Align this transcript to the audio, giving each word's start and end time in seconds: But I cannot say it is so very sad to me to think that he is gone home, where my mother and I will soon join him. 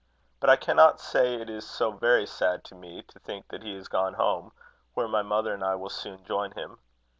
But 0.39 0.49
I 0.49 0.55
cannot 0.55 0.99
say 0.99 1.35
it 1.35 1.47
is 1.47 1.63
so 1.63 1.91
very 1.91 2.25
sad 2.25 2.63
to 2.63 2.73
me 2.73 3.03
to 3.03 3.19
think 3.19 3.49
that 3.49 3.61
he 3.61 3.75
is 3.75 3.87
gone 3.87 4.15
home, 4.15 4.51
where 4.95 5.07
my 5.07 5.21
mother 5.21 5.53
and 5.53 5.63
I 5.63 5.75
will 5.75 5.91
soon 5.91 6.25
join 6.25 6.49
him. 6.53 6.79